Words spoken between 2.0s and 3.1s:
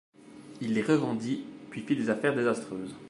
affaires désastreuses.